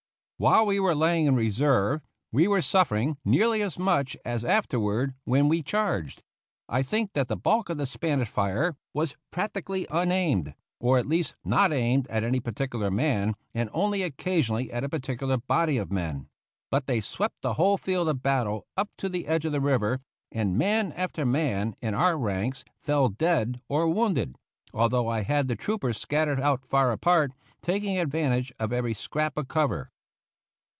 [0.43, 2.01] While we were lying in reserve
[2.31, 6.23] we were suf fering nearly as much as afterward when we charged.
[6.67, 11.35] I think that the bulk of the Spanish fire was practically unaimed, or at least
[11.45, 16.27] not aimed at any particular man, and only occasionally at a particular body of men;
[16.71, 19.99] but they swept the whole field of battle up to the edge of the river,
[20.31, 24.35] and man after man in our ranks fell dead or wounded,
[24.73, 27.31] although I had the troopers scattered out far apart,
[27.61, 29.89] taking advantage of every scrap of cover.